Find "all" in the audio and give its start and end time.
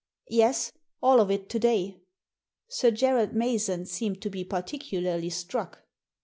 0.99-1.19